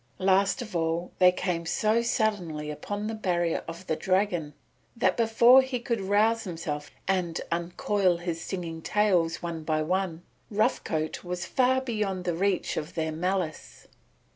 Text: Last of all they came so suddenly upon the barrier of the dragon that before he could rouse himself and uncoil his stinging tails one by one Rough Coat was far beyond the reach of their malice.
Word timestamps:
Last 0.17 0.63
of 0.63 0.75
all 0.75 1.11
they 1.19 1.31
came 1.31 1.67
so 1.67 2.01
suddenly 2.01 2.71
upon 2.71 3.05
the 3.05 3.13
barrier 3.13 3.63
of 3.67 3.85
the 3.85 3.95
dragon 3.95 4.55
that 4.97 5.15
before 5.15 5.61
he 5.61 5.79
could 5.79 6.01
rouse 6.01 6.43
himself 6.43 6.89
and 7.07 7.39
uncoil 7.51 8.17
his 8.17 8.41
stinging 8.41 8.81
tails 8.81 9.43
one 9.43 9.63
by 9.63 9.83
one 9.83 10.23
Rough 10.49 10.83
Coat 10.83 11.23
was 11.23 11.45
far 11.45 11.81
beyond 11.81 12.23
the 12.25 12.33
reach 12.33 12.77
of 12.77 12.95
their 12.95 13.11
malice. 13.11 13.87